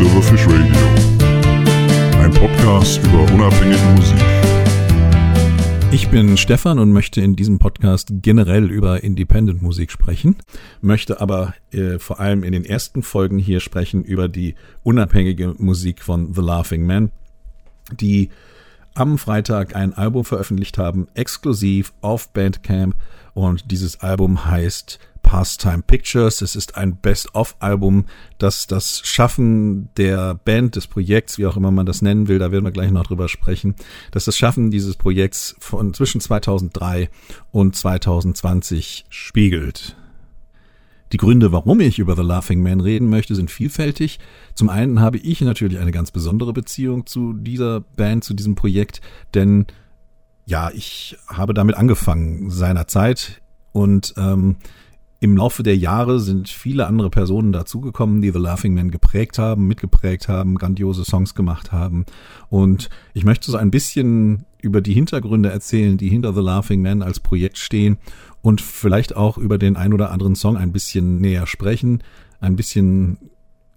[0.00, 0.74] Silverfish Radio.
[2.22, 4.18] Ein Podcast über unabhängige Musik.
[5.92, 10.36] Ich bin Stefan und möchte in diesem Podcast generell über Independent-Musik sprechen,
[10.80, 14.54] möchte aber äh, vor allem in den ersten Folgen hier sprechen über die
[14.84, 17.12] unabhängige Musik von The Laughing Man,
[17.92, 18.30] die
[18.94, 22.96] am Freitag ein Album veröffentlicht haben, exklusiv auf Bandcamp
[23.34, 24.98] und dieses Album heißt
[25.30, 26.42] Pastime Pictures.
[26.42, 28.06] Es ist ein Best-of-Album,
[28.38, 32.50] das das Schaffen der Band, des Projekts, wie auch immer man das nennen will, da
[32.50, 33.76] werden wir gleich noch drüber sprechen,
[34.10, 37.10] dass das Schaffen dieses Projekts von zwischen 2003
[37.52, 39.94] und 2020 spiegelt.
[41.12, 44.18] Die Gründe, warum ich über The Laughing Man reden möchte, sind vielfältig.
[44.56, 49.00] Zum einen habe ich natürlich eine ganz besondere Beziehung zu dieser Band, zu diesem Projekt,
[49.32, 49.66] denn
[50.44, 53.40] ja, ich habe damit angefangen seinerzeit
[53.70, 54.56] und ähm,
[55.22, 59.68] im Laufe der Jahre sind viele andere Personen dazugekommen, die The Laughing Man geprägt haben,
[59.68, 62.06] mitgeprägt haben, grandiose Songs gemacht haben.
[62.48, 67.02] Und ich möchte so ein bisschen über die Hintergründe erzählen, die hinter The Laughing Man
[67.02, 67.98] als Projekt stehen
[68.40, 72.02] und vielleicht auch über den ein oder anderen Song ein bisschen näher sprechen,
[72.40, 73.18] ein bisschen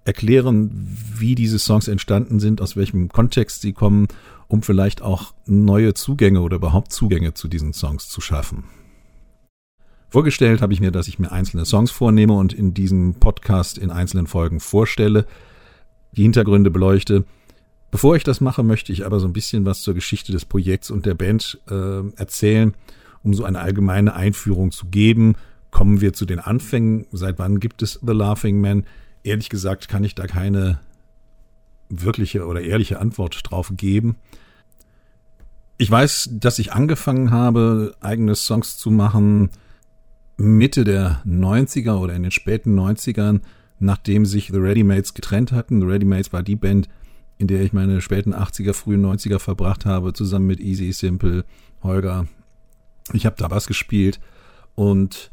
[0.05, 0.71] erklären,
[1.17, 4.07] wie diese Songs entstanden sind, aus welchem Kontext sie kommen,
[4.47, 8.63] um vielleicht auch neue Zugänge oder überhaupt Zugänge zu diesen Songs zu schaffen.
[10.13, 13.89] Vorgestellt habe ich mir, dass ich mir einzelne Songs vornehme und in diesem Podcast in
[13.89, 15.25] einzelnen Folgen vorstelle,
[16.11, 17.25] die Hintergründe beleuchte.
[17.89, 20.91] Bevor ich das mache, möchte ich aber so ein bisschen was zur Geschichte des Projekts
[20.91, 22.75] und der Band äh, erzählen,
[23.23, 25.33] um so eine allgemeine Einführung zu geben.
[25.71, 27.07] Kommen wir zu den Anfängen.
[27.11, 28.85] Seit wann gibt es The Laughing Man?
[29.23, 30.79] Ehrlich gesagt kann ich da keine
[31.89, 34.17] wirkliche oder ehrliche Antwort drauf geben.
[35.79, 39.49] Ich weiß, dass ich angefangen habe, eigene Songs zu machen,
[40.37, 43.41] Mitte der 90er oder in den späten 90ern,
[43.79, 45.81] nachdem sich The Readymates getrennt hatten.
[45.81, 46.89] The Readymates war die Band,
[47.37, 51.45] in der ich meine späten 80er, frühen 90er verbracht habe, zusammen mit Easy Simple,
[51.81, 52.27] Holger.
[53.11, 54.19] Ich habe da was gespielt
[54.75, 55.31] und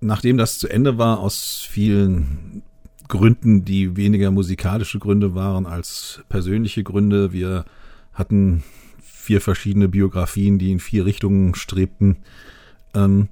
[0.00, 2.62] nachdem das zu Ende war, aus vielen
[3.08, 7.64] Gründen, die weniger musikalische Gründe waren als persönliche Gründe, wir
[8.12, 8.64] hatten
[9.00, 12.18] vier verschiedene Biografien, die in vier Richtungen strebten,
[12.94, 13.28] ähm,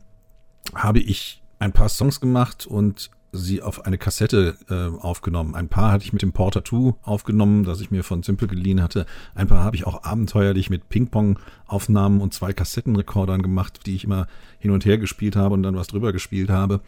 [0.74, 5.54] habe ich ein paar Songs gemacht und sie auf eine Kassette äh, aufgenommen.
[5.54, 8.82] Ein paar hatte ich mit dem Porter 2 aufgenommen, das ich mir von Simple geliehen
[8.82, 9.06] hatte.
[9.34, 14.26] Ein paar habe ich auch abenteuerlich mit Ping-Pong-Aufnahmen und zwei Kassettenrekordern gemacht, die ich immer
[14.58, 16.80] hin und her gespielt habe und dann was drüber gespielt habe.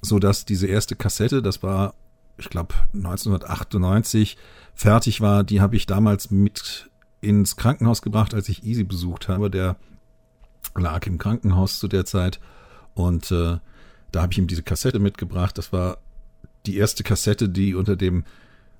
[0.00, 1.94] So dass diese erste Kassette, das war,
[2.38, 4.36] ich glaube, 1998,
[4.74, 5.44] fertig war.
[5.44, 6.90] Die habe ich damals mit
[7.20, 9.50] ins Krankenhaus gebracht, als ich Easy besucht habe.
[9.50, 9.76] Der
[10.74, 12.40] lag im Krankenhaus zu der Zeit
[12.94, 13.58] und äh,
[14.12, 15.56] da habe ich ihm diese Kassette mitgebracht.
[15.58, 15.98] Das war
[16.66, 18.24] die erste Kassette, die unter dem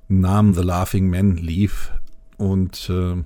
[0.08, 1.92] Namen The Laughing Man lief.
[2.36, 3.22] Und äh,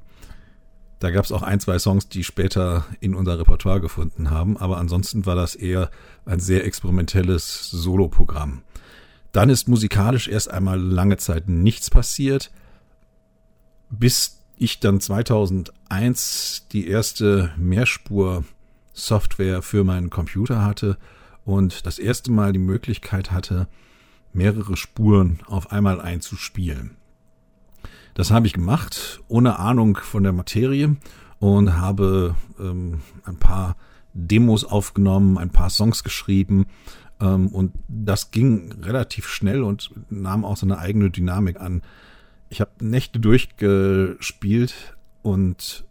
[0.98, 4.56] da gab es auch ein, zwei Songs, die später in unser Repertoire gefunden haben.
[4.56, 5.91] Aber ansonsten war das eher
[6.24, 8.62] ein sehr experimentelles Soloprogramm.
[9.32, 12.50] Dann ist musikalisch erst einmal lange Zeit nichts passiert,
[13.91, 18.44] bis ich dann 2001 die erste Mehrspur
[18.96, 20.96] Software für meinen Computer hatte
[21.44, 23.68] und das erste Mal die Möglichkeit hatte,
[24.32, 26.96] mehrere Spuren auf einmal einzuspielen.
[28.14, 30.96] Das habe ich gemacht, ohne Ahnung von der Materie
[31.38, 33.76] und habe ähm, ein paar
[34.14, 36.66] Demos aufgenommen, ein paar Songs geschrieben
[37.20, 41.82] ähm, und das ging relativ schnell und nahm auch seine eigene Dynamik an.
[42.48, 45.84] Ich habe Nächte durchgespielt und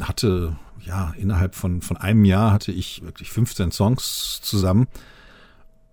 [0.00, 4.86] hatte ja, innerhalb von, von einem Jahr hatte ich wirklich 15 Songs zusammen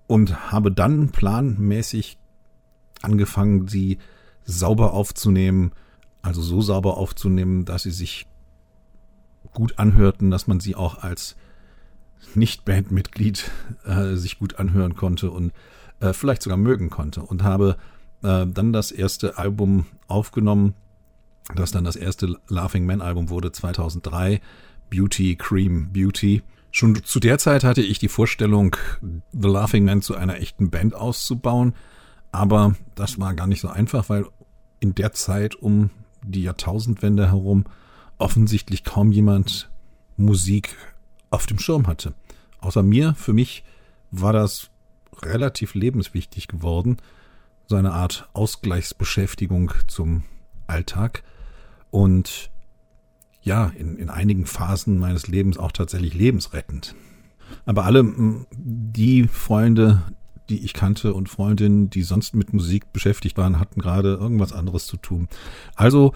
[0.07, 2.17] und habe dann planmäßig
[3.01, 3.97] angefangen, sie
[4.45, 5.71] sauber aufzunehmen,
[6.21, 8.27] also so sauber aufzunehmen, dass sie sich
[9.53, 11.35] gut anhörten, dass man sie auch als
[12.35, 13.51] Nicht-Bandmitglied
[13.85, 15.53] äh, sich gut anhören konnte und
[15.99, 17.77] äh, vielleicht sogar mögen konnte und habe
[18.21, 20.75] äh, dann das erste Album aufgenommen,
[21.55, 24.41] das dann das erste Laughing Man Album wurde 2003
[24.89, 26.41] Beauty Cream Beauty.
[26.71, 28.75] Schon zu der Zeit hatte ich die Vorstellung,
[29.31, 31.75] The Laughing Man zu einer echten Band auszubauen,
[32.31, 34.25] aber das war gar nicht so einfach, weil
[34.79, 35.91] in der Zeit um
[36.23, 37.65] die Jahrtausendwende herum
[38.17, 39.69] offensichtlich kaum jemand
[40.17, 40.75] Musik
[41.29, 42.13] auf dem Schirm hatte.
[42.59, 43.63] Außer mir, für mich
[44.11, 44.69] war das
[45.21, 46.97] relativ lebenswichtig geworden,
[47.67, 50.23] so eine Art Ausgleichsbeschäftigung zum
[50.67, 51.23] Alltag.
[51.93, 52.49] Und
[53.43, 56.95] ja, in, in einigen Phasen meines Lebens auch tatsächlich lebensrettend.
[57.67, 58.03] Aber alle
[58.51, 60.01] die Freunde,
[60.49, 64.87] die ich kannte und Freundinnen, die sonst mit Musik beschäftigt waren, hatten gerade irgendwas anderes
[64.87, 65.27] zu tun.
[65.75, 66.15] Also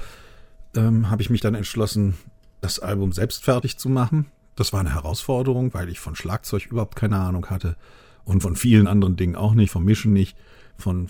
[0.75, 2.15] ähm, habe ich mich dann entschlossen,
[2.59, 4.25] das Album selbst fertig zu machen.
[4.55, 7.75] Das war eine Herausforderung, weil ich von Schlagzeug überhaupt keine Ahnung hatte
[8.23, 10.35] und von vielen anderen Dingen auch nicht, vom Mischen nicht,
[10.75, 11.07] von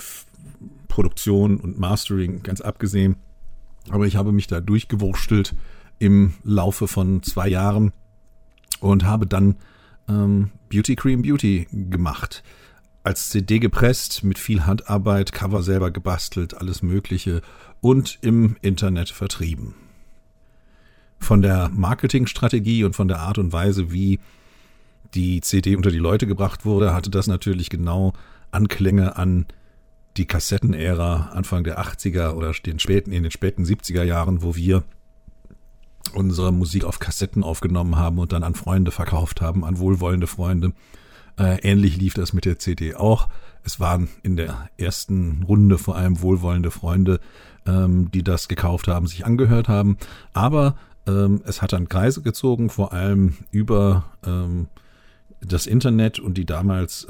[0.89, 3.15] Produktion und Mastering ganz abgesehen.
[3.89, 5.55] Aber ich habe mich da durchgewurstelt
[5.99, 7.91] im Laufe von zwei Jahren
[8.79, 9.55] und habe dann
[10.07, 12.43] ähm, Beauty Cream Beauty gemacht.
[13.03, 17.41] Als CD gepresst, mit viel Handarbeit, Cover selber gebastelt, alles Mögliche
[17.79, 19.75] und im Internet vertrieben.
[21.19, 24.19] Von der Marketingstrategie und von der Art und Weise, wie
[25.13, 28.13] die CD unter die Leute gebracht wurde, hatte das natürlich genau
[28.51, 29.45] Anklänge an
[30.17, 34.83] die Kassettenära Anfang der 80er oder den späten, in den späten 70er Jahren, wo wir
[36.13, 40.73] unsere Musik auf Kassetten aufgenommen haben und dann an Freunde verkauft haben, an wohlwollende Freunde.
[41.37, 43.29] Äh, ähnlich lief das mit der CD auch.
[43.63, 47.19] Es waren in der ersten Runde vor allem wohlwollende Freunde,
[47.65, 49.97] ähm, die das gekauft haben, sich angehört haben.
[50.33, 54.67] Aber ähm, es hat dann Kreise gezogen, vor allem über ähm,
[55.41, 57.05] das Internet und die damals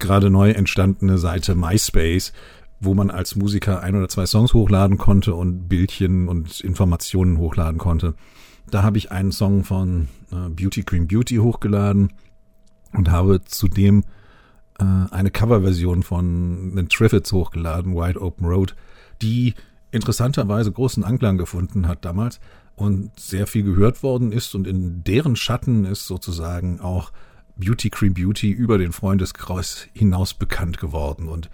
[0.00, 2.32] gerade neu entstandene Seite MySpace,
[2.80, 7.78] wo man als Musiker ein oder zwei Songs hochladen konnte und Bildchen und Informationen hochladen
[7.78, 8.14] konnte.
[8.70, 12.12] Da habe ich einen Song von äh, Beauty Cream Beauty hochgeladen
[12.92, 14.04] und habe zudem
[14.78, 18.74] äh, eine Coverversion von The Triffids hochgeladen, Wide Open Road,
[19.22, 19.54] die
[19.90, 22.40] interessanterweise großen Anklang gefunden hat damals
[22.76, 27.12] und sehr viel gehört worden ist und in deren Schatten ist sozusagen auch
[27.60, 31.50] Beauty Cream Beauty über den Freundeskreis hinaus bekannt geworden und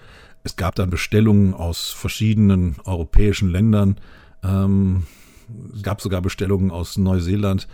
[0.46, 3.96] es gab dann Bestellungen aus verschiedenen europäischen Ländern.
[4.44, 5.06] Ähm,
[5.74, 7.66] es gab sogar Bestellungen aus Neuseeland,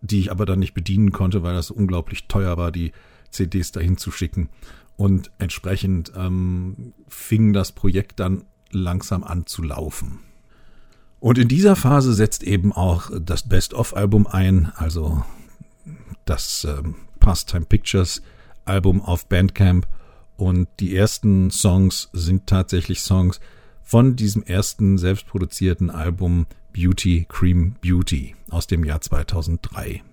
[0.00, 2.92] die ich aber dann nicht bedienen konnte, weil das unglaublich teuer war, die
[3.30, 4.48] CDs dahin zu schicken.
[4.96, 10.20] Und entsprechend ähm, fing das Projekt dann langsam an zu laufen.
[11.20, 15.22] Und in dieser Phase setzt eben auch das Best-of-Album ein, also
[16.24, 16.94] das ähm,
[17.26, 18.22] Pastime Pictures
[18.66, 19.88] Album auf Bandcamp
[20.36, 23.40] und die ersten Songs sind tatsächlich Songs
[23.82, 30.04] von diesem ersten selbstproduzierten Album Beauty Cream Beauty aus dem Jahr 2003.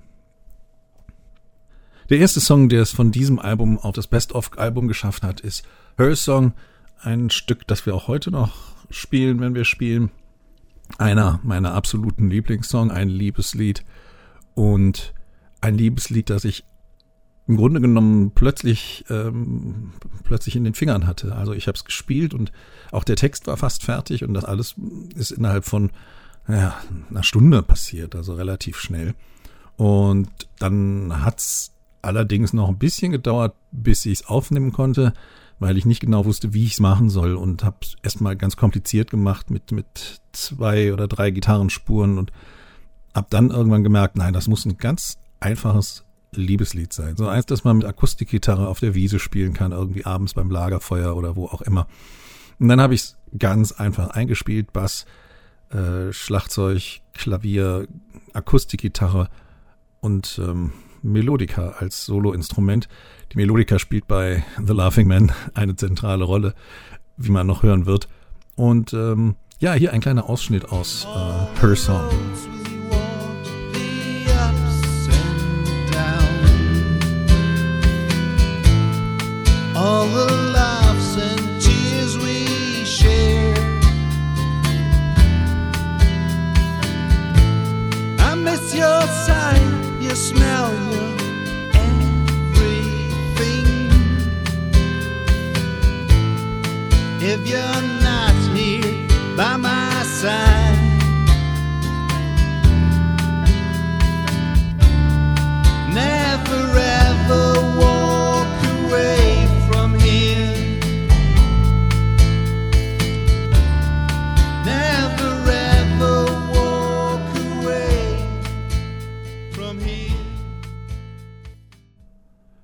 [2.10, 5.68] Der erste Song, der es von diesem Album auf das Best-of-Album geschafft hat, ist
[6.00, 6.54] Her Song,
[7.00, 8.56] ein Stück, das wir auch heute noch
[8.90, 10.10] spielen, wenn wir spielen.
[10.98, 13.86] Einer meiner absoluten Lieblingssong, ein Liebeslied
[14.56, 15.14] und
[15.62, 16.66] ein Liebeslied, das ich
[17.48, 19.92] im Grunde genommen plötzlich ähm,
[20.24, 21.36] plötzlich in den Fingern hatte.
[21.36, 22.52] Also ich habe es gespielt und
[22.92, 24.76] auch der Text war fast fertig und das alles
[25.16, 25.92] ist innerhalb von
[26.48, 26.76] ja,
[27.10, 29.14] einer Stunde passiert, also relativ schnell.
[29.76, 30.30] Und
[30.60, 35.14] dann hat's allerdings noch ein bisschen gedauert, bis ich es aufnehmen konnte,
[35.60, 38.58] weil ich nicht genau wusste, wie ich es machen soll und habe es erstmal ganz
[38.58, 42.32] kompliziert gemacht mit mit zwei oder drei Gitarrenspuren und
[43.14, 46.04] habe dann irgendwann gemerkt, nein, das muss ein ganz einfaches
[46.36, 47.16] Liebeslied sein.
[47.16, 51.16] So eins, das man mit Akustikgitarre auf der Wiese spielen kann, irgendwie abends beim Lagerfeuer
[51.16, 51.88] oder wo auch immer.
[52.60, 55.06] Und dann habe ich es ganz einfach eingespielt, Bass,
[55.70, 57.88] äh, Schlagzeug, Klavier,
[58.34, 59.30] Akustikgitarre
[60.02, 60.72] und ähm,
[61.02, 62.88] Melodika als Soloinstrument.
[63.32, 66.54] Die Melodika spielt bei The Laughing Man eine zentrale Rolle,
[67.18, 68.08] wie man noch hören wird.
[68.56, 72.10] Und ähm, ja, hier ein kleiner Ausschnitt aus äh, Her Song.
[79.84, 82.46] All the laughs and tears we
[82.86, 83.54] share.
[88.18, 91.10] I miss your sight, your smell, your
[91.88, 93.68] everything.
[97.32, 98.03] If you're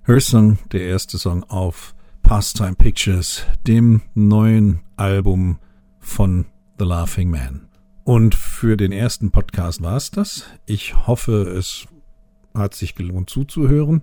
[0.09, 5.59] Her Song, der erste Song auf Pastime Pictures, dem neuen Album
[5.99, 6.47] von
[6.79, 7.67] The Laughing Man.
[8.05, 10.45] Und für den ersten Podcast war es das.
[10.65, 11.85] Ich hoffe, es
[12.55, 14.01] hat sich gelohnt zuzuhören.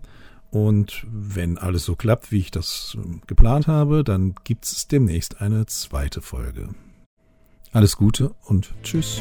[0.53, 5.41] Und wenn alles so klappt, wie ich das ähm, geplant habe, dann gibt es demnächst
[5.41, 6.69] eine zweite Folge.
[7.73, 9.21] Alles Gute und tschüss.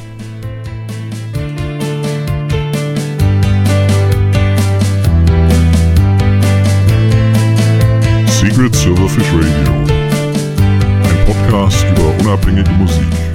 [8.57, 9.73] Mit Silverfish Radio.
[11.03, 13.34] Ein Podcast über unabhängige Musik.